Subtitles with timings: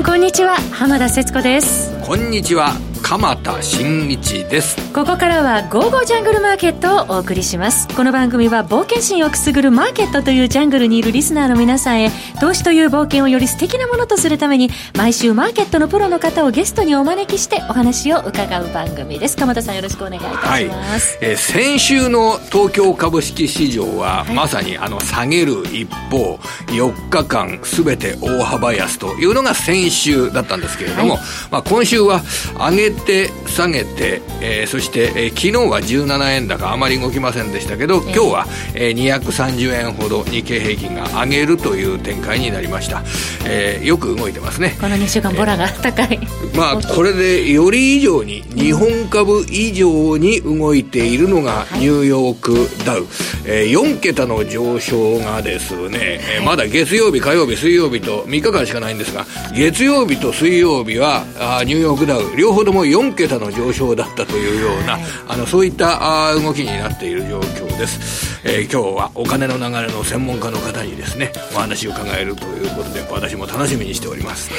[0.00, 0.56] んこんにちは。
[0.72, 1.92] 浜田節子です。
[2.00, 2.89] こんにちは。
[3.02, 4.76] 鎌田新一です。
[4.92, 7.88] ここからは「ゴーゴージャングルマーケット」をお送りします。
[7.88, 12.10] この番組は冒険心をくすぐるマーケットというジャングルにいるリスナーの皆さんへ
[12.40, 19.36] 投資という冒険をより素敵なものとするために毎週マーケットのプロの方をゲストにお招きしてお話を伺う番組です。
[19.36, 31.20] 鎌田さんよろしくお願いいたします、はい、えー、先週の東京株式市場は、はい、まさにあの下げる一方4日間すべて大幅安というのが先週だったんですけれども、はい、
[31.50, 32.22] まあ、今週は
[32.58, 43.02] 上げて下げて、えー、そして、えー、昨日は17円高あまり動きませんでしたけど、今日は、えー、230円ほど日経平均が上げるという展開になりました、
[43.46, 44.76] えー、よく動いてますね。
[44.80, 46.18] この2週間ボラが高い、
[46.54, 53.06] まあ これでより以上に日本株以上に動いているのがニューヨークダウ、
[53.52, 61.24] えー、4桁の上昇がですね、えー、まだ月曜日火曜日水曜日と3日間しかないんですが月曜日と水曜日は
[61.58, 74.50] あニューヨークダウ両方とも4桁の上昇だったというような、あのそういったあ動きになっている状況です、えー、今日はお金の流れの専門家の方にですねお話を伺えるということで私も楽しみにしております、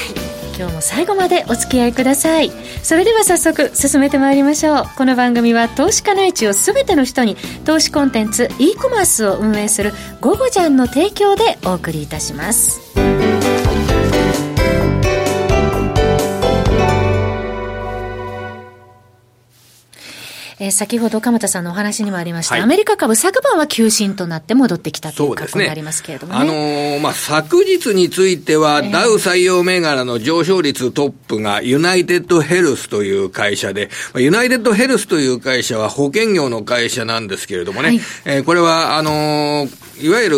[0.58, 2.52] 今日も最後までお付き合いください。
[2.84, 4.86] それでは早速進めてまいりましょう。
[4.98, 7.36] この番組は投資家の位置を全ての人に
[7.66, 12.82] 投資コンテンツ e コマースを運営する「ゴゴジャン」の提供でお送りいたします。
[20.62, 40.38] えー、先ほど鎌田さんのお話にもありました、はい、アメリカ株、昨晩は急進となって戻ってきたという格好になりますけれども、ね、あのー、まあ、昨日については、ダウ採用銘柄の上昇率トップがユナイテッドヘルスという会社で、ユナイテッドヘルスという会社は保険業の会社なんですけれどもね、はい、えー、これは、あのーいわゆる、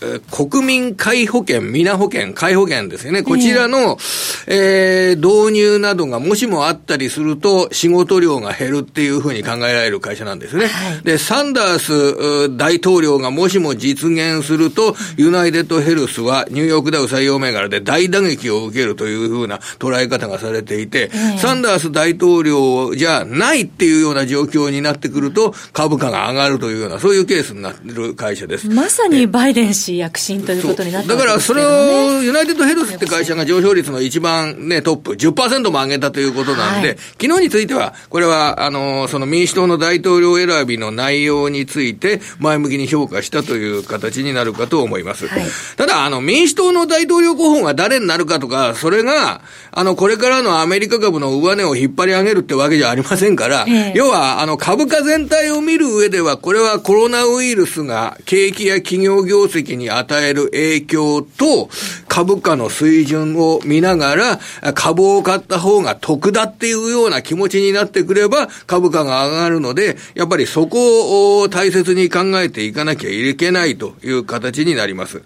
[0.00, 3.22] えー、国民皆保険、皆保険、皆保険ですよね。
[3.22, 3.98] こちらの、
[4.46, 10.66] えー、導入などがもしもあったりすると、仕事量が減るっていうふうに考えられる会社なんですね。
[10.66, 28.68] はい、で、サンダース大統領がもしも実現すると、ユナイテッドヘルスはニューヨークダウ採用銘柄で大打撃を受けるというふうな捉え方がされていて、サンダース大統領じゃないっていうような状況になってくると、株価が上がるというような、そういうケースになってる会社です。
[28.68, 45.26] まささにバイデン氏躍進ということになってだからそれを、ユナイテッドヘルスって会社が上昇率の一番ね、トップ、10%も上げたということなんで、はい、昨日については、これは、あの、その民主党の大統領選びの内容について、前向きに評価したという形になるかと思います。
[45.28, 45.42] はい、
[45.76, 61.70] ただ、あの、民主党の大統領候補が誰になるかとか、それが、あの、これからのアメリカ株の上値を引っ張り上げるってわけじゃありませんから、えー、要は、あの、株価全体を見る上では、これはコロナウイルスが景気や企業業績に与える影響と、
[62.12, 64.38] 株価の水準を見ながら、
[64.74, 75.22] 株を買った方が得だっていうような気持ちになってくれば、株価が上がるので、やっぱりそこを大切に考えていかなきゃいけないという形になります。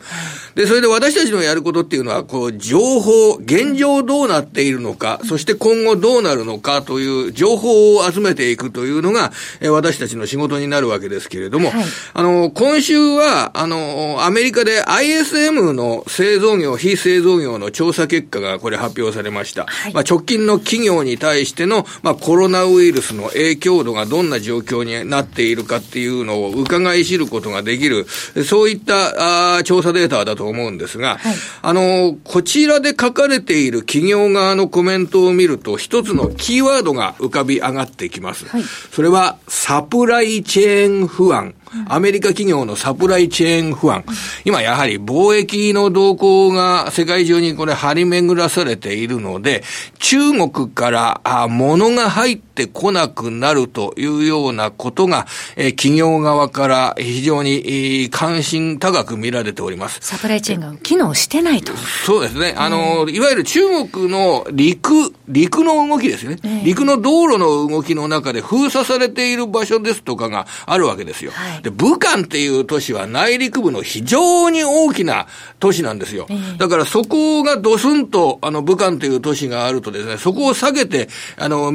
[0.55, 9.33] で、それで私たちのやることっていうのは、こう、情報、現状どうなっているのか、そして今後どうなるのかという情報を集めていくというのが、
[9.73, 19.67] 私たちの仕事になるわけですけれども、はい、あの、今週は、あの、アメリカで ISM の製造業、非製造業の調査結果がこれ発表されました。
[19.67, 28.07] はい、まあ、直近の企業に対しての、まあ、コロナウイルスの影響度がどんな状況になっているかっていうのを伺い知ることができる、
[28.45, 38.47] そういったあ調査データだと思うんですが、はい、あの、こちらで書かれている企業側のコメントを見ると、一つのキーワードが浮かび上がってきます。
[38.47, 41.55] はい、それは、サプライチェーン不安。
[41.89, 44.05] アメリカ企業のサプライチェーン不安。
[44.45, 49.63] 今やはり貿易の動向が世界中にこれ張り巡らされているので、
[49.99, 55.27] 中国からあ物が入ってこなくなるというようなことが、
[55.57, 59.99] え企業側から非常に関心高く見られております。
[60.03, 61.73] サプライチェーンが機能してないと。
[62.07, 62.55] そうですね。
[62.57, 66.63] あの、いわゆる中国の陸、陸の動きですよね。
[66.65, 71.33] 陸の道路の動きの中で封鎖されている場所ですとかがあるわけですよ。
[71.33, 75.27] はいで、武漢っていう都市は内陸部の非常に大きな
[75.59, 76.27] 都市なんですよ。
[76.59, 81.73] だからそこがドスンと、あの、武漢という都市があるとですね、そこを下げて、あの、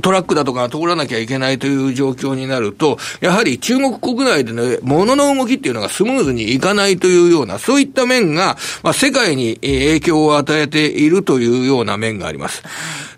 [0.00, 12.62] トラックだとか通らなきゃいけないという状況になると、やはり中国国内でね、物の動きっていうのがスムーズにいかないというような、そういった面が、まあ、世界に影響を与えているというような面があります。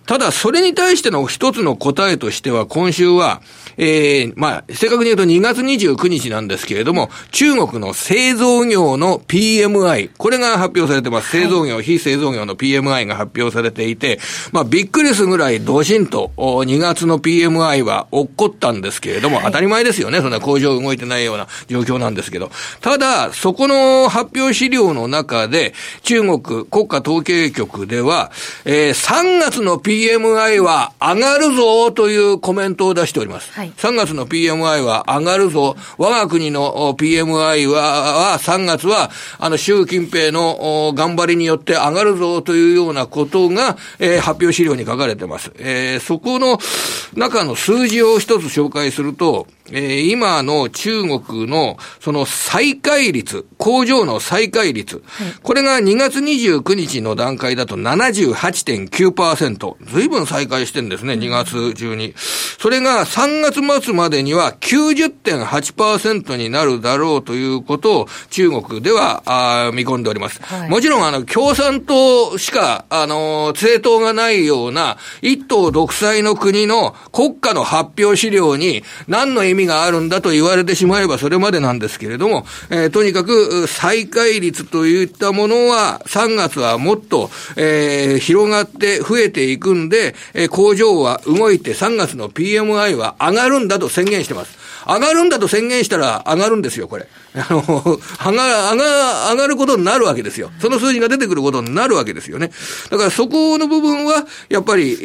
[0.07, 3.41] ただ、それに対しての一つの答えとしては、今週は、
[3.77, 11.31] えー、まあ、正確に言うと2月29日なんですけれども、中国の製造業の PMI、これが発表されてます。
[11.31, 14.19] 製造業、はい、非製造業の PMI が発表されていて、
[14.53, 20.21] まあ、びっくりするぐらいドシンと2月の PMI は起こったんですけれども、はい、当たり前ですよね。
[20.21, 22.51] そんな工場動いてないような状況なんですけど。
[22.81, 28.31] ただ、そこの発表資料の中で、中国国家統計局では、
[28.65, 33.53] えー、3月の PMI は上がるぞというコメントを出しております。
[33.53, 35.77] はい、3月の PMI は上がるぞ。
[35.99, 45.53] 我が国の PMI は、は3月は、あの、習近平の頑張りによって上がるぞというようなことが、えー、発表資料に書かれてます。
[45.59, 46.59] えー、そこの
[47.15, 59.77] 中の数字を一つ紹介すると、えー、今の中国のその再開率、工場の再開率、はい、これが2月29日の段階だと78.9%。
[59.87, 62.13] 随分再開してるんですね、2月中に。
[62.59, 70.43] それが3月末までには90.8%になるだろうということを中国ではあ見込んでおります。
[70.43, 94.64] はい、もちろん、あの、共産党しか、あの、政党がないような一党独裁の国の国家の発表資料に何の意味味があるんだと言われてしまえばそれまでなんですけれども、えー、とにかく再開率といったものは3月はもっと、えー、広がって増えていくんで、えー、工場は動いて3月の PMI は上がるんだと宣言してます。
[94.87, 97.07] 上がるんだと宣言したら上がるんですよ、これ。
[97.35, 100.51] あの、上が、上が、上がることになるわけですよ。
[100.61, 102.51] その数字が出てくることになるわけですよね。
[102.91, 104.97] だからそこの部分は、やっぱり、え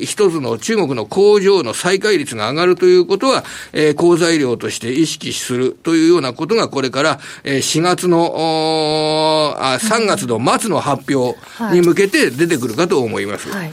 [0.00, 11.38] ー、一つの中国の工場の再開率が上がるということは、えー、好材料として意識するというようなことが、これから、えー、4月の、あ3月の末の発表
[11.72, 13.50] に向けて出てくるかと思います。
[13.50, 13.72] はい、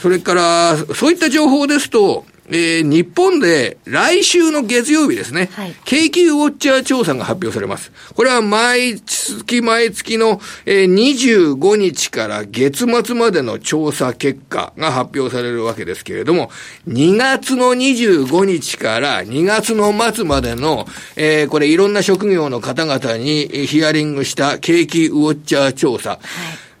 [0.00, 7.92] それから、そういった情報ですと、えー、日本で来週の月曜日ですね、はい、景気ウォッチャー調査が発表されます。
[8.14, 16.50] これは毎月毎月の、えー、25日から月末までの調査結果が発表されるわけですけれども、
[16.88, 20.86] 2月の25日から2月の末までの、
[21.16, 26.10] えー、これいろんな職業の方々にヒアリングした景気ウォッチャー調査。
[26.10, 26.20] はい、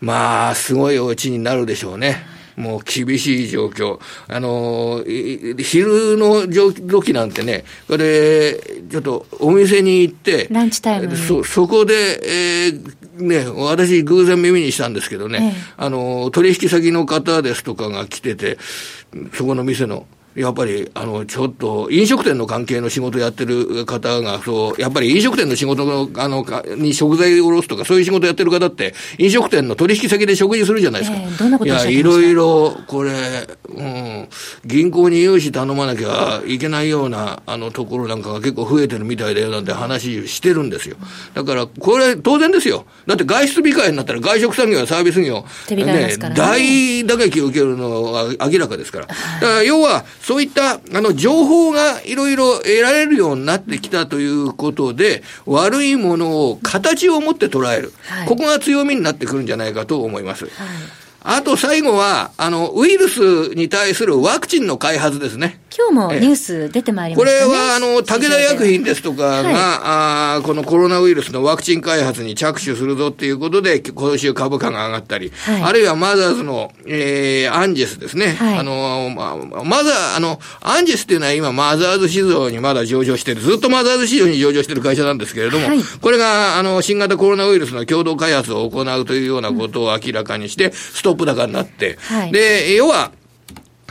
[0.00, 2.33] まあ、すごいお家になるでしょうね。
[2.56, 3.98] もう厳しい状況。
[4.28, 8.54] あの、昼の時なんてね、これ、
[8.90, 18.58] ちょっとお店に行って、ランチタイムそ、そこで、えー、ね、私偶然耳にしたんですけどね、ええ、あの、取引先の方ですとかが来てて、
[19.32, 26.44] そこの店の、やっぱり、あの、ちょっと、飲食店の関係の仕事やってる方が、そう、やっぱり飲食店の仕事の、あの、
[26.76, 31.18] に食材を卸すとか、そういう仕事やってる方って、飲食店の取引先で食事するじゃないですか。
[31.18, 33.12] えー、どんなこといや、いろいろ、これ、
[33.68, 34.28] うん、
[34.64, 40.96] 銀行に融資頼まなきゃいけないような、あの、ところなんかが結構増えてるみたいだよなんて話してるんですよ。
[41.34, 42.86] だから、これ、当然ですよ。
[43.06, 49.06] だって外出控えになったら外食産業やサービス業、ね、ね、大打撃を受けるのは明らかですから。
[49.06, 57.92] だから要は、そういった、あの、情報がいろいろ得られるようになってきたということで、悪いものを形を持って捉える。
[58.08, 60.44] はい、ここが強みになってくるんじゃないかと思います。
[60.46, 60.52] はい
[61.26, 65.58] あと最後は、あの、ウイルスに対するワクチンの開発ですね。
[65.76, 69.54] 今日もニュース出てまいりました、ね、これは、あの、武田薬品ですとかが、はい、
[70.38, 78.34] あこのコロナウイルスのワクチン開発に着手するぞっていうことで、今週株価が上がったり、はい、あるいはマザーズの、えー、アンジェスですね。
[78.34, 91.98] はい、あの、ま、マザー、あの、アンジェスっていうのは今マザーズ市場にまだ上場してる、ずっとマザーズ市場に上場してる会社なんですけれども、はい、これが、あの、新型コロナウイルスの共同開発を行うというようなことを明らかにして、ストップ高になって、
[92.30, 93.10] で、要は、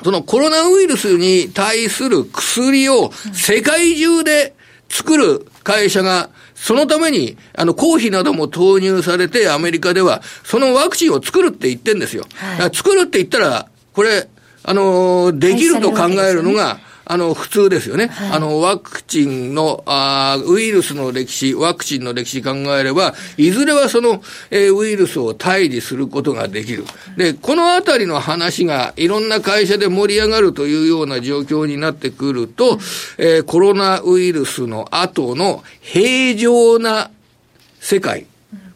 [0.03, 4.55] そのコロナウイルスに対する薬を世界中で
[4.89, 12.25] 作る会社が、そのために、あの、公費なども投入されて、アメリカでは、そのワクチンを作るって言ってんですよ。
[12.35, 14.27] はい、作るって言ったら、これ、
[14.63, 18.07] あの、できると考えるのが、あの、普通ですよね。
[18.07, 26.85] はい、あの、ワクチンの、あウイルスの歴史、ワクチンの歴史考えれば、いずれはその、えー、ウイルスを退治することができる。
[27.17, 32.79] で、このあたりの話がいろんな会社で盛り上がるというような状況になってくると、
[33.17, 37.11] えー、コロナウイルスの後の平常な
[37.81, 38.27] 世界、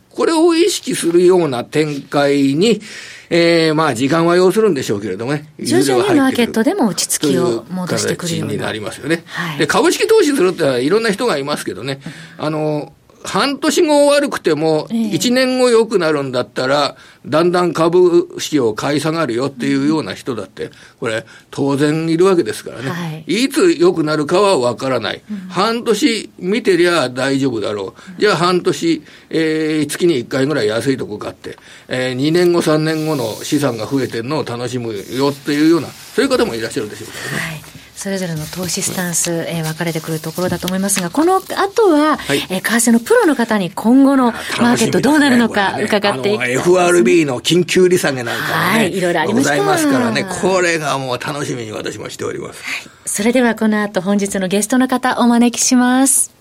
[0.10, 2.82] これを意識するような展開に、
[3.30, 5.50] えー、まあ時間は要するんでしょうけれどもね。
[5.60, 9.24] 徐々にマーケットでも落ち着きを戻してくるようになりますよね。
[9.26, 12.00] はい、で、株式投資するっていろんな人がいますけどね、
[12.38, 12.94] あの、
[13.24, 16.96] 半年後悪くても、1年後良くなるんだったら、
[17.26, 22.90] だんだん株式を買い下がるよっていうような人だって、これ、当然いるわけですからね。
[22.90, 25.22] はい、いつ良くなるかはわからない。
[25.30, 28.22] うん、半年見てりゃ大丈夫だろう。
[28.22, 31.58] じゃあ半年、えー、月に1回ぐらい安いとこ買って、
[31.88, 37.62] えー、2年後、3年後の資産が増えてるのを楽しむよっていうような、そういう方もいらっしゃるでしょうからね。
[37.62, 41.52] はいそれぞれの投資スタンス、えー、分かれてくるところだと思いますが、この後
[41.92, 44.26] は、はい、えー、為替のプロの方に今後の
[44.62, 49.58] マーケットどうなるのか伺っていき、ね、FRB の緊急利下げなんかもね、はい、いろいろありました。
[49.58, 52.64] ございますからね、これがもう楽しみに私もしております。
[52.64, 56.32] はい、それではこの後本日のゲストの方お招きします。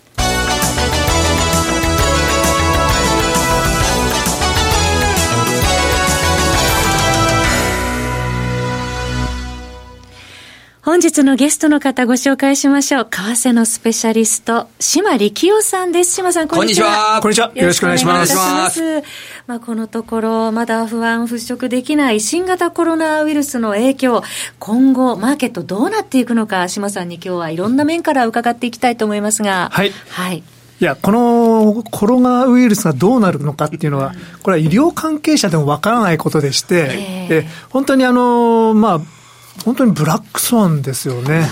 [10.87, 13.09] 本日のゲストの方ご紹介しましょう。
[13.11, 16.15] 為替のスペシャリスト、島力夫さんです。
[16.15, 17.19] 島さん、こんにちは。
[17.21, 17.51] こんにちは。
[17.57, 19.03] よろしくお願いします。
[19.49, 24.23] まあ、このところ、まだ不安払拭できない新型コロナウイルスの影響、
[24.61, 29.71] 今後、マーケットどうなっていくのか、島さんに今日はいろんな面から伺っていきたいと思いますが。
[29.73, 29.93] はい。
[30.11, 30.45] はい。
[30.79, 34.15] いや、このコロナウイルスがどうなるのかっていうのは、
[34.45, 39.16] これは医療関係者でもわからないことでして、え本当にあの、まあ、
[39.65, 41.49] 本当にブラックスワンですよね。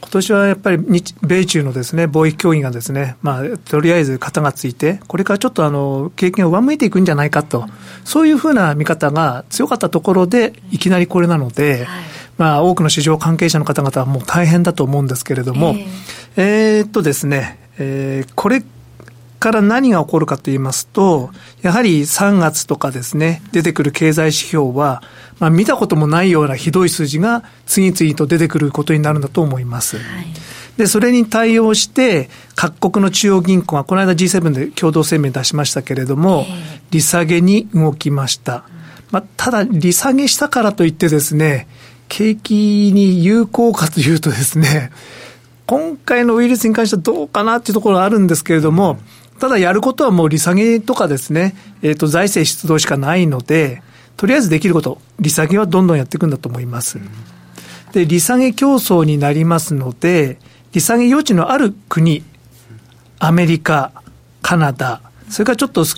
[0.00, 7.66] 今年はやっぱり日米中のですね貿易協議がですね、まあ、とりあえず型がついて、これからちょっとあの経験を上向いていくんじゃないかと、
[8.04, 11.86] そういうふうな見方が強かったところで、いきなりこれなので、
[12.38, 15.74] まあ、多くの市場関係者の方々はもう大変だと思うんですけれども、
[16.36, 18.62] えー、っとですね、えー、これ
[19.38, 21.30] から何が起こるかと言いますと、
[21.62, 25.02] やはり3月とかですね、出てくる経済指標は、
[25.38, 29.98] まあ、見たこともないようなひどい数字が次々と出てくることになるんだと思います。
[29.98, 30.26] はい
[30.78, 36.46] で、それに対応して、各国の中央銀行が、この間 G7 で共同声明出しましたけれども、
[36.92, 38.62] 利下げに動きました。
[39.10, 41.66] まあ、ただ、利下げしたからといってですね、
[42.06, 44.92] 景気に有効かというとですね、
[45.66, 48.98] 今回のウイルスに関してはどうかなっていうところがあるんですけれども、
[49.38, 53.82] ただやることはもう利下げとかですね、えっ、ー、と、財政出動しかないので、
[54.16, 56.98] とりあえずできること、利下げはどんどんやっていくんだと思います。
[57.92, 60.38] で、利下げ競争になりますので、
[60.72, 62.24] 利下げ余地のある国、
[63.20, 63.92] アメリカ、
[64.42, 65.94] カナダ、それからちょっと、ち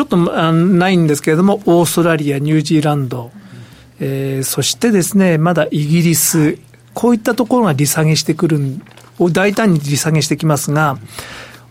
[0.00, 3.30] ょっとないんですけれども、オーストラリア、ニュージーランド、
[4.00, 6.58] えー、そしてですね、まだイギリス、
[6.94, 8.60] こういったところが利下げしてくる、
[9.32, 10.98] 大胆に利下げしてきますが、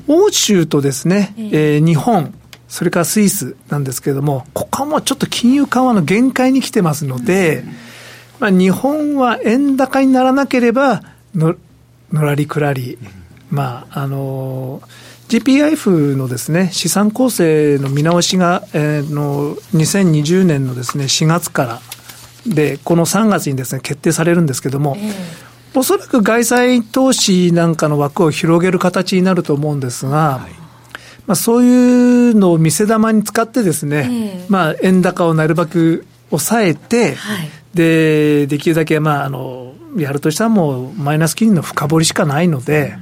[0.08, 2.34] 欧州とですね、えー、日本、
[2.68, 7.64] それからスイスなんですけれども、ここはもうちょっと金融緩和の限界に来てますので、
[8.40, 11.04] まあ、日本は円高にならなければ
[11.36, 11.56] の、
[12.12, 12.98] のらりくらり、
[13.50, 14.82] まあ、あの
[15.30, 21.82] GPIF のですね、資産構成の見直しが、えー、の2020年のですね、4月から
[22.46, 25.14] で、この3月にですね、決定されるんですけれども、えー、
[25.74, 30.68] おそらく外債投資なんかの枠を広げる形になると思うんですが、はい
[31.28, 42.96] まあ、そういうのを見せ玉に使ってですね、えー、まあ、円高をなるべく抑えて、はい、で、できるだけ、まあ、あの、やるとしたらもうマイナス金利の深掘りしかないので、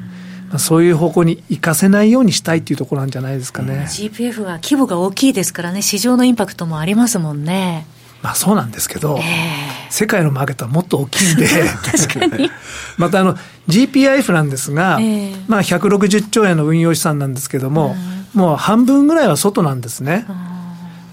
[0.50, 3.86] まあ、そういう方向に行かせないようにしたいっていうところなんじゃないですかね。
[3.88, 7.86] GPF は規模が大きいですからね、市場のインパクトもありますもんね。
[8.22, 11.48] まあそうなんですけど、えー、世界のマーケットはもっと大きいんで。
[12.98, 17.96] またあの GPIF なんですが、えー、まあ160兆円の運用資産なんですけども、
[18.34, 20.26] うん、もう半分ぐらいは外なんですね。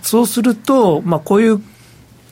[0.03, 1.63] そうすると、まあこういう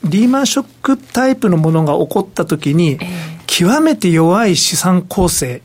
[0.03, 2.99] リーマンショックタイプのものが起こったときに、
[3.45, 5.61] 極めて弱い資産構成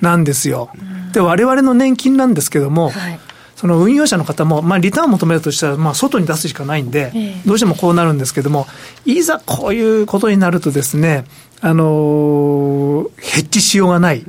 [0.00, 0.70] なんですよ。
[1.12, 3.20] で、我々の年金なんですけども、はい
[3.56, 7.12] その運用者の方も、まあ、リターンを求めるとしたら、まあ、外に出すしかないんで、
[7.46, 8.66] どうしてもこうなるんですけども、
[9.06, 11.24] いざこういうことになるとですね、
[11.62, 14.24] あのヘッジしようがない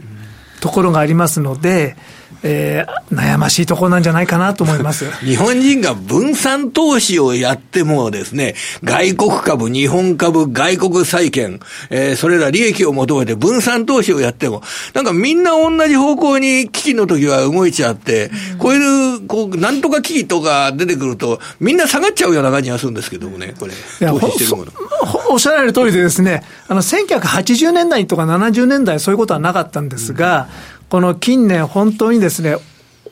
[0.61, 1.97] ところがありますので、
[2.43, 5.09] えー、悩ましいところなんじゃないかなと思います。
[5.25, 14.61] 日本人が分散投資をやってもですね、外国株、日本株、外国債券、えー、それら利益を求めて分散投資をやっても、
[14.93, 24.71] なんかみんな同じ方向に危機の時は動いちゃって、うん、こういう、こう、なんとか危機とか出てくると、みんな下がっちゃうような感じがするんですけどもね、これ、投資してるもの。
[25.29, 32.57] おっしゃられる通りでですね、あの、1980年代とか70年代そういうことはなかったんですが、うんこの近年本当にですね、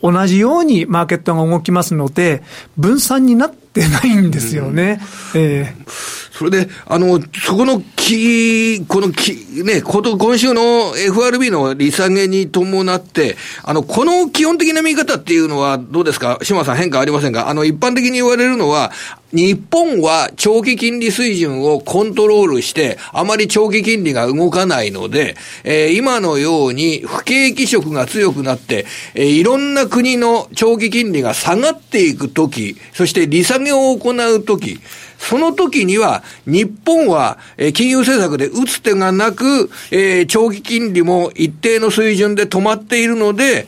[0.02, 2.44] 同じようにマーケットが動きますので、
[2.78, 5.02] 分散になってないんですよね。
[5.34, 16.40] うん、えーそれで、あの、そこのき、このき、ね、こと、今週の FRB の利下げに伴って、あの、この基本的な見方っていうのはどうですか？
[16.44, 17.48] 島さん変化ありませんか？
[17.48, 18.92] あの、一般的に言われるのは、
[19.32, 34.80] 日本は長期金利水準をコントロールして、あまり長期金利が動かないので、えー、今のように不景気色が強くなって、えー、いろんな国の長期金利が下がっていくとき、そして利下げを行うとき、
[35.18, 43.68] その時には、日本は、え金融政策で打つ手がなく、えー、長期金利も一定の水準で止まっているので、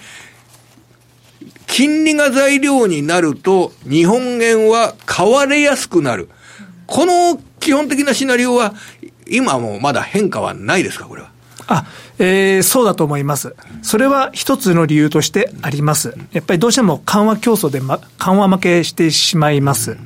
[1.65, 6.29] 金利が材料になると、日本円は買われやすくなる。
[6.85, 8.73] この基本的なシナリオは、
[9.29, 11.29] 今もまだ変化はないですか、これは？
[11.67, 11.85] あ、
[12.17, 13.53] えー、そうだと思います。
[13.81, 16.17] それは一つの理由としてあります。
[16.31, 19.97] やっぱりどうしても緩和競争で、ま、緩和負けしてしまいます。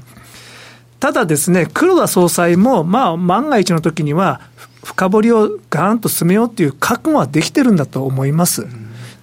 [1.01, 4.39] ただですね、黒田総裁も、まあ、万が一の時には、
[4.83, 8.67] 深掘りをガーンと進めようっていう覚悟はできてるんだと思います。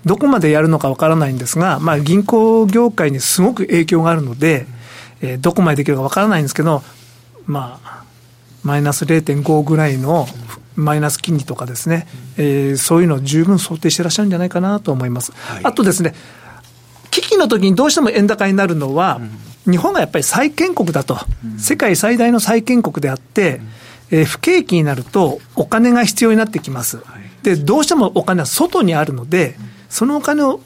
[0.05, 4.67] どこまでやるのかわからないんですが、まあ、銀行業界にすごく影響があるので、
[5.21, 6.83] えー、どこまでできるかわからないんですけど、
[7.47, 8.03] まあ、
[8.65, 10.27] マイナス0.5ぐらいの
[10.75, 15.31] マイナス金利とかですね、えー、そういうのを十分想定してらっしゃるんじゃないかなと思います。
[15.33, 16.13] はい、あとですね、
[17.13, 21.19] 危機の時にどうしても円高になるのは、うん日本がやっぱり債権国だと、
[21.59, 23.61] 世界最大の債権国であって、
[24.11, 26.99] えー、不景気になるとお金が必要になってきます。
[27.43, 29.57] で、どうしてもお金は外にあるので、
[29.89, 30.61] そのお金を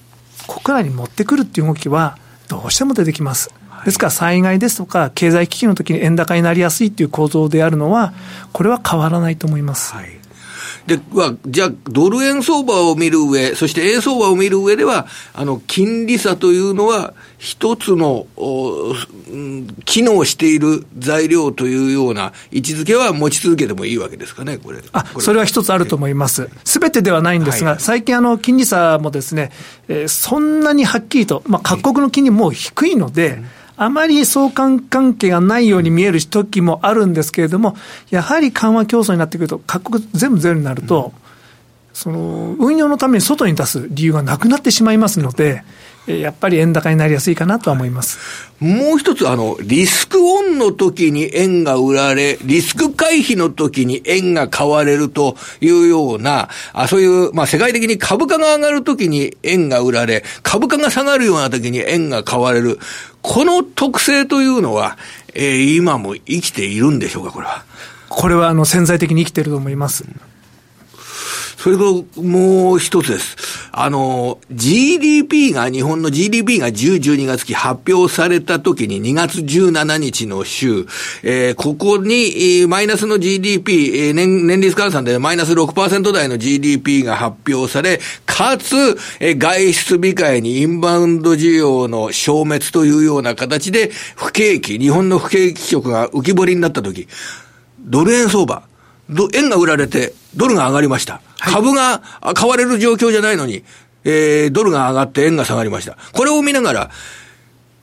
[0.47, 2.19] 国内に持ってくるっていう動きは
[2.49, 3.51] どうしても出てきます。
[3.85, 8.13] ですから災害ですとか経済危機の時に円高になりやすいっていう構造であるのは、
[8.53, 9.95] これは変わらないと思います。
[9.95, 10.22] はい
[10.87, 18.27] で、は、じゃあ、ドル円相場を見る上、そして円相場を見る上では、あの、金利差というのは、一つの、
[19.85, 24.81] 機能している材料というような位置づけは持ち続けてもいいわけですかね、これ。
[24.93, 26.49] あ、それは一つあると思います。
[26.65, 29.51] すべてではないんですが、はい、最近あの、金利差もですね、
[29.89, 33.47] えー、そんなにはっきりと、まあ、各国の金利も低いので、うん
[33.85, 37.77] あまり相関関係がないように見える時もあるんですけれども、
[38.11, 41.13] やはり緩和競争になってくると、各国全部ゼロになると、
[41.93, 45.65] その運用のために外に出す理由がなくなってしまいますので、
[46.07, 48.19] やっぱり円高になりやすいかなとは思います。
[48.59, 62.81] もう一つ、あの、リスクオンの時に円が売られ、リスク回避の時に円が買われるというような、あそういう、まあ、世界的に株価が上がる時に円が売られ、株価が下がるような時に円が買われる。
[63.21, 64.99] この特性というのは、
[65.35, 67.65] えー、今も生きているんでしょうか、これは？
[68.09, 70.05] これは、あの、潜在的に生きていると思います。
[71.59, 73.62] それともう一つです。
[73.75, 80.87] あの、GDP が、日本の GDP が10、12月期発表された時に2月17日の週、
[81.23, 88.77] えー、ここに、マイナスの GDP、えー、年、年率換算でマイナス6%台の GDP が発表され、かつ、
[89.21, 97.09] えー、外出控えにインバウンド需要の消滅というような形で、不景気、日本の不景気色が浮き彫りになった時、
[97.81, 98.65] ドル円相場、
[99.35, 101.21] 円が売られて、ドルが上がりました。
[101.39, 102.01] 株が
[102.35, 103.65] 買われる状況じゃないのに、
[104.05, 105.97] えー、ドルが上がって円が下がりました。
[106.13, 106.91] これを見ながら、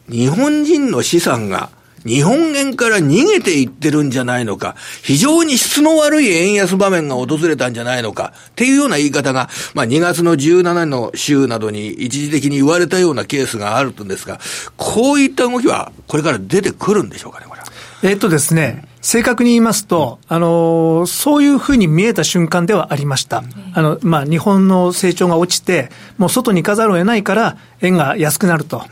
[0.10, 1.70] 日本人の資産が
[2.06, 14.40] 日本円から逃げていってるんじゃないのか、非常に質の悪い円安場面が訪れたんじゃないのか、っていうような言い方が、まあ2月の17の週などに一時的に言われたようなケースがあるんですが、
[14.78, 17.68] こういった動きはこれから出てくるんでしょうかね、これは。
[18.04, 23.44] えっとですね、正確に言いますと、あの、そういうふうに見えた瞬間ではありました。
[23.74, 28.84] あの、まあ、日本の成長が落ちて、もう外に行かざるを得ないから、円が安くなると。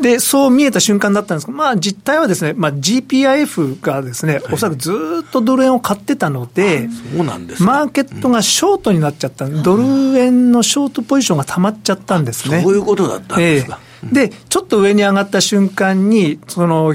[0.00, 4.92] で、そう見えた瞬間だったんですが、まあ、実態はですね、まあ、GPIF がですね、おそらくず
[5.26, 12.62] っとドル円を買ってたので、そうなんですマーケットがショートになっちゃった、ドル円のショートポジションが溜まっちゃったんですね。
[12.62, 13.78] そういうことだったんですか。
[14.04, 16.94] えー、で、ちょっと上に上がった瞬間に、その、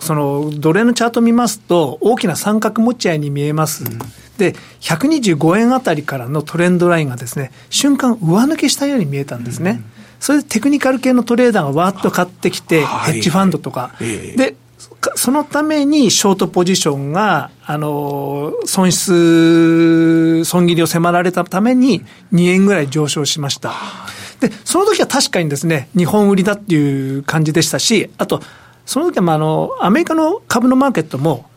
[0.00, 3.84] その奴隷のチャート見ますと、大きな三角持ち合いに見えます。
[3.84, 3.98] うん、
[4.38, 9.70] で、125円あたりからのトレンドラインがですね、瞬間上抜けしたように見えたんですね。
[9.70, 9.84] うん、
[10.20, 13.92] それでテクニカル系のトレーダーがわーっと買ってきて、ヘッジファンドとか。
[14.00, 14.56] で、
[15.14, 23.72] そのためにショートポジションが、あの、損失、損切りを迫られたために2円ぐらい上昇しました。
[24.40, 28.42] で、その時は確かにですね、日本売りだっていう感じでしたし、あと、
[28.90, 31.48] その時はまああのアメリカの株のマーケットも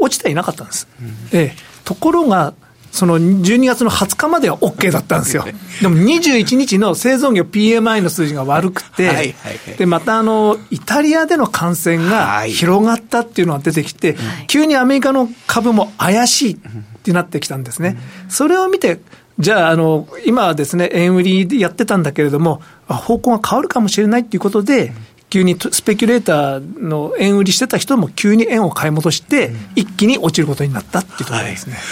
[0.00, 0.88] 落ちていなかったんです。
[0.98, 2.54] うん、ええ、ところが、
[2.92, 5.44] その12月の20日までは OK だったんですよ。
[5.82, 16.58] でも21日の製造業 PMI の数字が悪くて、はいはいはい、で、またあの、イタリアでの感染が広がったっていうのが出てきて、はい、急にアメリカの株も怪しいっ
[17.02, 17.98] てなってきたんですね。
[18.30, 19.02] それを見て、
[19.38, 24.94] じゃあ、あの、今はですね、円売りでやってたんだけれども、方向が変わるかもしれないっていうことで、
[25.30, 31.74] 急にスペキュレーターの円売りしてた人も急に円を買い戻して、一気に落ちることになったっていうところですね。
[31.74, 31.82] はい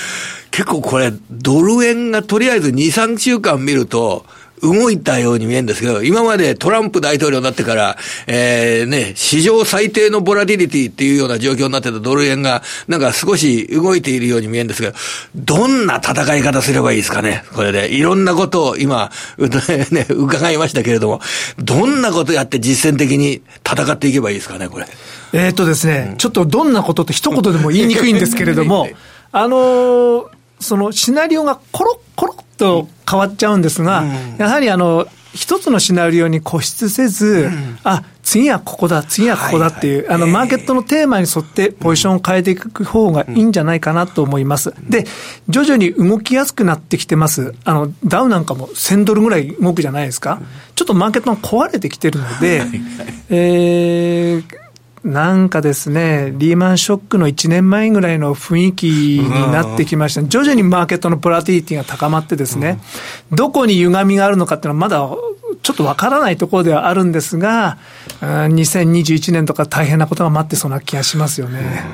[0.57, 4.25] 結構これ、ドル円がとりあえず2、3週間見ると、
[4.63, 14.97] 動いたように見えるんですけど、今までトランプ大統領になってから、えー、ね、史上最低のボラティリティっていうような状況になってたドル円が、なんか少し動いているように見えるんですけど、
[15.35, 17.93] どんな戦い方すればいいですかね、これで。
[17.95, 19.11] いろんなことを今、
[19.91, 21.21] ね、伺いましたけれども、
[21.59, 24.87] どんなことやって実践的に戦っていけばいいですかね、これ？
[25.33, 28.89] えっとですね、うん、ちょっとどんなことって一言でも言いにくいんですけれども、
[29.33, 30.25] あのー
[30.61, 44.73] そのシナリオがコロッコロッと変わっちゃうんですが、うん、やはりあの、一つのシナリオに固執せず、うん、あ、次はここだ、次はここだっていう、はいはい、あの、マーケットのテーマに沿ってポジションを変えていく方がいいんじゃないかなと思います。
[44.89, 45.05] で、
[45.49, 47.55] 徐々に動きやすくなってきてます。
[47.65, 50.41] あの、ダウなんかも1000ドルぐらい動くじゃないですか。
[50.75, 52.63] ちょっとマーケットが壊れてきてるので、
[53.29, 54.66] えー、
[55.07, 62.81] なんかですね、リーマンショックの1年前ぐらいの雰囲気になってきました、徐々にマーケットのボラティリティが高まってですね、
[63.31, 65.09] どこに歪みがあるのかっていうのはまだ
[65.63, 67.79] ちょっとわからないところではあるんですが、
[68.21, 71.85] 2021年とか大変なことが待ってそうな気がしますよね。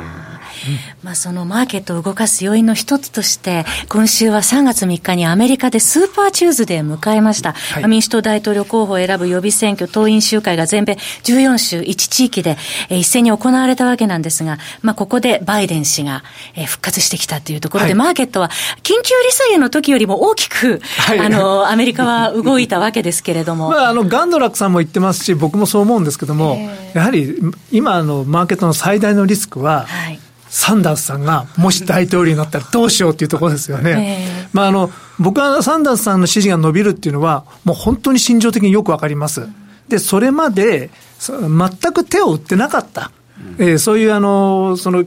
[1.02, 7.52] まあ、そのマーケットを動かす要因の一つとして、今週は3月3日にアメリカでスーパーチューズデーを迎えました。
[7.52, 10.94] はい、民主党大統領候補を選ぶ予備選挙党員集会が全米
[11.24, 12.56] 14州1地域で、
[12.88, 16.22] えー、一斉に行われたわけなんですが、まあ、ここでバイデン氏が、
[16.54, 18.48] えー、復活してきたというところで、はい、マーケットは
[18.82, 23.70] 緊急利下げの時よりも大きく、はい、あの、アメリカは動いたわけですけれども。
[23.70, 26.58] まあ、あの、ガンドラックさんも言ってますし、僕もそう思うんですけども、
[26.94, 27.36] やはり
[27.70, 30.18] 今のマーケットの最大のリスクは、はい
[30.52, 34.48] サンダースさんがもし大統領になったらどうしようっていうところですよね。
[34.52, 39.48] まあ、あの、僕はサンダースさんの支持が伸びるっていうのは、もう本当に心情的によくわかります。
[39.88, 43.12] で、それまで、全く手を打ってなかった。
[43.58, 45.06] えー、そういうあの、その、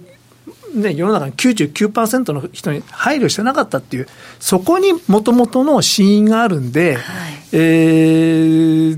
[0.74, 4.08] ね、世の中の99%の人に配慮してなかったっていう、
[4.40, 7.04] そこにもともとの死因があるんで、はい、
[7.52, 7.58] え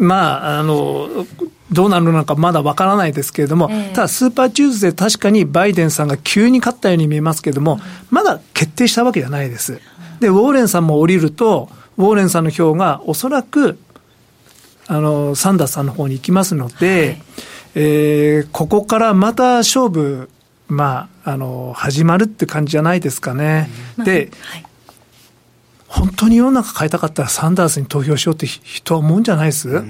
[0.00, 1.26] まあ、あの、
[1.72, 7.80] どうなるのかまだわからないですけれども、えー、ただスーパーチューズデーで確かにバイデンさんが急に勝ったように見えますけれども、
[8.10, 9.80] まだ決定したわけじゃないです。
[10.20, 13.78] で、ウォーレンさんも降りると、ウォーレンさんの票がおそらく、
[14.86, 17.22] あの、サンダースさんの方に行きますので、はい、
[17.76, 20.28] えー、ここからまた勝負、
[20.68, 23.70] まあ、あの、始まるって感じじゃないですかね。
[24.04, 24.64] で、はい。
[25.90, 29.82] 本当に世の中変えたかったらサンダースに投票しようって人は思うんじゃないです、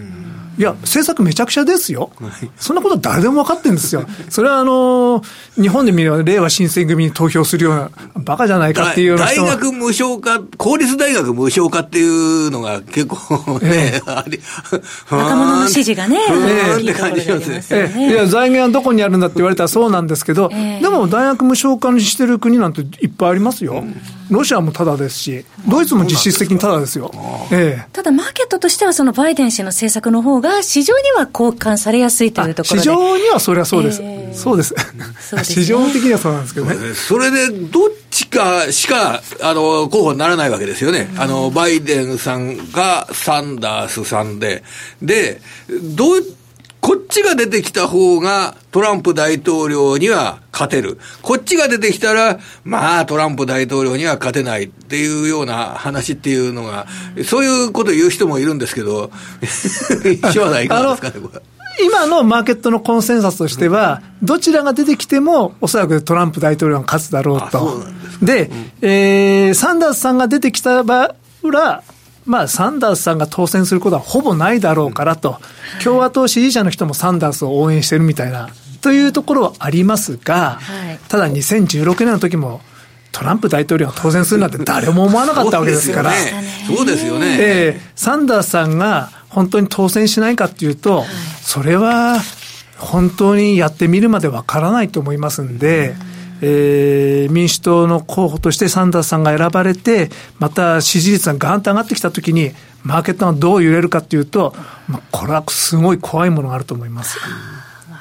[0.58, 2.10] いや、政策めちゃくちゃですよ。
[2.56, 4.04] そんなこと誰でも分かってるんですよ。
[4.28, 5.22] それはあの、
[5.60, 14.40] 日本で見れば、令和新選組に投票するような、バカじゃないかっていう大学無償化、公立大学無償化っていうのが結構ね、あり、
[15.10, 18.08] 若者の支持がね、えって感じしますね。
[18.10, 23.84] いや、財源はどこにあるんだって言われたらそうなんですけど、でも大学無償化にしてる国なんていっぱいありますよ。
[24.30, 27.10] ロシアもただですし、ドイツも実質的にただですよ。
[27.52, 34.00] ええ、ただ、マーケットとしては、そのバイデン氏の政策の方が、市場には交換されやすいというところで市場にはそれはそうです。
[34.02, 34.70] えー、そうです。
[34.70, 34.80] で
[35.20, 36.94] すね、 市場的にはそうなんですけどね。
[36.94, 41.12] それで、どっちかしか、あの、候補にならないわけですよね。
[41.16, 44.62] あの、バイデンさんがサンダースさんで。
[45.02, 46.20] で、どっ
[46.80, 50.98] こっちが出てきた方がトランプ大統領には勝てる。
[51.22, 56.86] こっちが出てきたら、まあトランプ大統領には勝てないっていうような話っていうのが、
[57.24, 59.10] そういうこと言う人もいるんですけど、
[59.42, 61.42] 一緒はいかがですかね、これ。
[61.82, 67.82] 今のマーケットのコンセンサスとしては、どちらが出てきても、おそらくトランプ大統領が勝つだろうと。
[68.22, 71.82] で、うん、えー、サンダースさんが出てきた場裏、
[72.30, 75.38] まあ、サンダースさんが当選することはほぼないだろうからと、
[75.82, 80.60] 共和党支持者の人もサンダースを応援してるみたいな、というところはありますが、
[81.08, 82.60] ただ2016年の時も、
[83.10, 86.12] トランプ大統領が当選するなんて誰も思わなかったわけですから。
[86.68, 87.36] そうですよね。
[87.40, 91.04] えー、サンダースさんが本当に当選しないかっていうと、
[91.42, 92.20] それは
[92.78, 96.09] 本当にやってみるまでわからないと思いますんで、うん
[96.42, 104.54] えー、民主党の候補としてサンダースさんが選ばれて、また支持率がガーンと上がってきたときに、マーケットがどう揺れるかというと、
[104.88, 107.18] まあ、これはすごい怖いものがあると思います。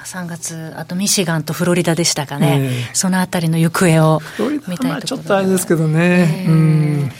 [0.05, 6.45] 3月、あとミシガンとフロリダでしたかね、えー、そのあたりの行方を見たいところちょっとあれですけどね。
[6.45, 7.11] えー、うん。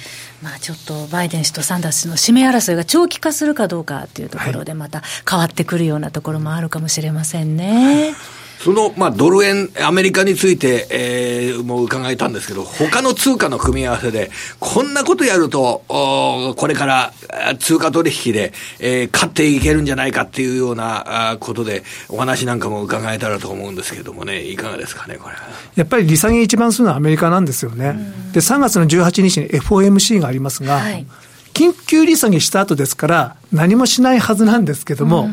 [0.42, 8.16] まあ、ちょっとバイデン氏とサンダース氏の指名争いが長期化するかどうかというところで、また変わってくるようなところもあるかもしれませんね。
[8.60, 17.14] その、まあ、ドル円、アメリカについて、えー、もう伺えたんですけど、他の通貨の組み合わせで、こんなことやると、おこれから
[17.60, 25.36] 通貨取引で、えー、勝っていけるんじゃないかっていうようなことで、お話なんかも伺えたらと思うんですけどもね、いかがですかね、これ。
[25.76, 27.98] やっぱり利下げ一番するのはアメリカなんですよね。
[28.34, 31.06] で、3月の18日に FOMC がありますが、はい、
[31.54, 35.30] 緊急利下げした後ですから、何もしないはずなんですけども、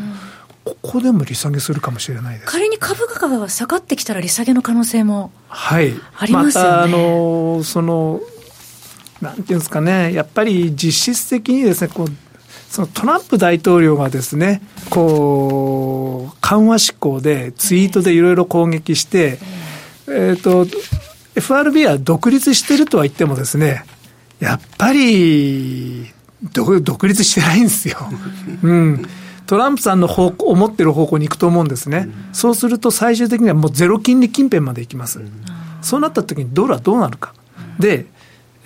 [0.66, 6.40] ここでも利下げするかもしれないです仮に株価が下がってきたら利下げの可能性もありますよね。
[6.42, 8.20] またあのその
[9.20, 12.08] なんていうんですかね、やっぱり実質的にですね、こう
[12.68, 19.38] そのトランプ大統領がですね、こう、緩和志向でツイートでいろいろ攻撃して、
[20.08, 20.66] えっ、ー、と、
[21.36, 23.84] FRB は独立してるとは言ってもですね、
[24.40, 26.06] やっぱり、
[26.52, 27.96] 独立してないんですよ。
[28.62, 29.06] うん。
[29.46, 32.08] トランプさんの方向、思ってる方向に行くと思うんですね。
[32.08, 35.20] うん、そうすると最終的にはもうゼロ金利近辺まで行きます。
[35.20, 35.30] うん、
[35.82, 37.34] そうなった時にドルはどうなるか。
[37.76, 38.06] うん、で、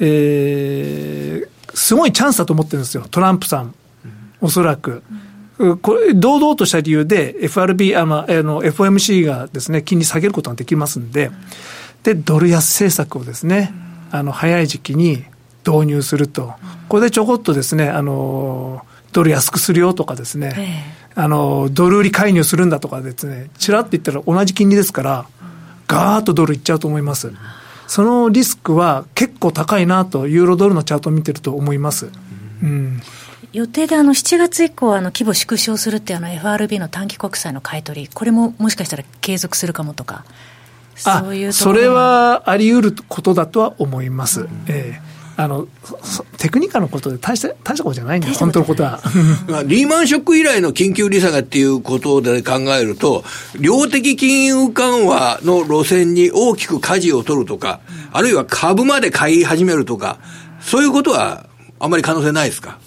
[0.01, 3.75] えー、すごいチャンスだと思ってるんですよ、トランプさん。
[4.41, 5.03] おそらく。
[5.83, 11.31] これ、堂々とした理由で FRB、あの、あの FOMC がですね、金利下げることができますんで、
[12.03, 13.75] で、ドル安政策をですね、
[14.11, 15.25] あの、早い時期に
[15.67, 16.55] 導入すると。
[16.89, 18.83] これでちょこっとですね、あの、
[19.13, 25.27] ドル安くするよとかですね、あの、ドル売り介入するんだとかですね、ちらっと言ったら同じ金利ですから、
[25.87, 27.33] ガーッとドルいっちゃうと思います。
[27.89, 32.09] そのリスクは結構高いなと、ユーロドルのチャートを見てると思います。
[32.63, 33.01] うん、
[33.53, 40.25] 予定であの7月以降、あの規模縮小するっていうあの FRB の短期国債の買い取り、これももしかしたら継続するかもとか、
[40.95, 44.43] そういうそれはあり得ることだとは思います。
[44.43, 45.67] うん、えーあの、
[46.37, 49.01] テクニカルのことで大した、大したことじゃないんだよ、本当のことは。
[49.67, 53.25] リーマンショック以来の緊急利下げっていうことで考えると、
[53.59, 57.81] 量的金融緩和の路線に大きく舵を取るとか、
[58.13, 60.19] あるいは株まで買い始めるとか、
[60.61, 61.47] そういうことは
[61.79, 62.79] あまり可能性ないですか？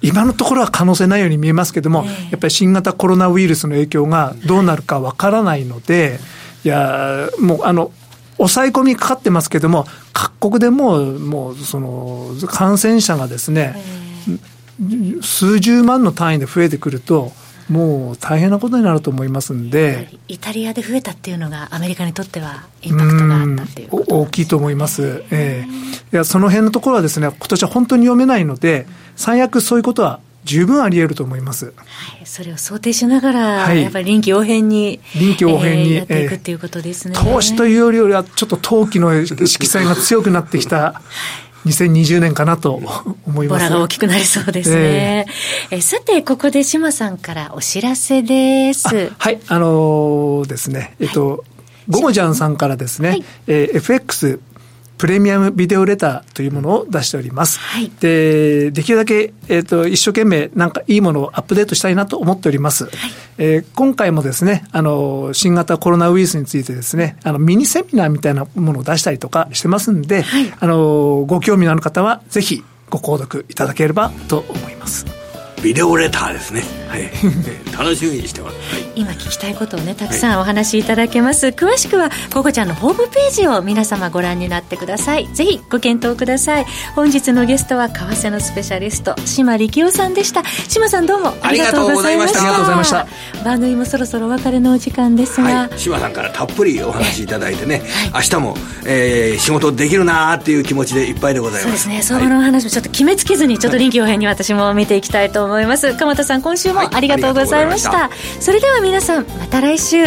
[0.00, 6.20] 今のところは可能性ないように見えますけれども、やっぱり新型コロナウイルスの影響がどうなるかわからないので、
[6.64, 7.90] いや、もうあの、
[8.38, 13.76] 抑え込みかかってますけれども、各国でもう、もう、その、感染者がですね、
[15.22, 17.32] 数十万の単位で増えてくると、
[17.68, 31.72] もう大変なことになると思いますんで、イタリアで増えたっていうのが、アメリカにとってはインパクトがあったっていう大きいと思います、えー、いやその辺のところはですね、今年は本当に読めないので、最悪そういうことは十分あり得ると思います、は
[32.22, 41.02] い、それを想定しながら、はい、やっぱり臨機応変に臨機応変に、えー、やっていくっていうことですね、えー、投資というよりはちょっと投機の色彩が強くなってきた
[41.66, 43.64] 2020年かなと思います。
[43.64, 45.26] ボラが大きくなりそうですね。
[45.70, 49.10] えー、えさて、ここで島さんからお知らせです。
[49.18, 51.44] はい、あのー、ですね、えっと、
[51.88, 54.40] ゴゴジャンさんからですね、はい、えー、FX
[54.98, 57.58] プレミアムビデオレターというものを出しております。
[57.60, 62.84] はい、で、できるだけ、えっ、ー、と、一生懸命なんかいいものをアップデートしたいなと思っております。
[62.84, 62.92] はい、
[63.38, 75.06] えー、今回もですね、あの、新型コロナウイルスについてですね、あの、ミニセミナーみたいなものを出したりとかしてますんで、はい、あの、ご興味のある方はぜひご購読いただければと思います。
[75.62, 76.62] ビデオレターですね。
[76.88, 77.10] はい。
[77.76, 78.56] 楽しみにしてます。
[78.98, 81.46] はい、今聞きたいことをね、たくさんお話しいただけます。
[81.46, 85.28] はい、詳しくは、ココちゃんのホームページを皆様ご覧になってください。
[85.32, 86.66] ぜひご検討ください。
[86.94, 90.42] 本日のゲストは、為替のスペシャリスト、島力夫さんでした。
[90.68, 92.40] 島さんどうもありがとうございました。
[92.40, 93.06] ありがとうございました。
[93.44, 95.48] 番組もそろそろお別れのお時間ですが。
[95.48, 97.82] はい、島さんからたっぷりお話しいただいてね、
[98.12, 101.64] はい、明日も、えー、仕事できるなーっていう気持ちでいっぱいでございます。
[101.64, 105.94] そうですね、相場の話もちょっと決めつけずに、ちょっと臨機応変に私も見ていきたいと思います。
[105.94, 110.06] 鎌田さん今週もありがとうございました、それでは皆さんまた来週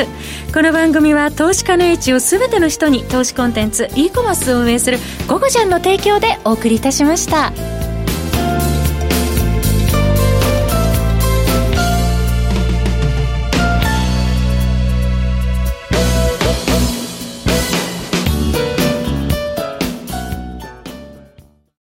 [0.52, 4.98] この番組は投資家の位置を全ての人に投資コンテンツ e コマースを運営する
[5.30, 7.91] 「ゴゴジャン」の提供でお送りいたしました。